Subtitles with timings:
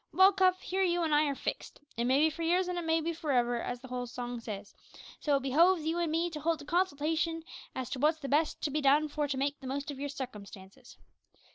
[0.11, 2.81] Well, Cuff, here you an' I are fixed `it may be for years, an' it
[2.83, 4.73] may be for ever' as the old song says;
[5.19, 7.43] so it behoves you and me to hold a consultation
[7.75, 10.05] as to wot's the best to be done for to make the most of our
[10.09, 10.97] sukumstances.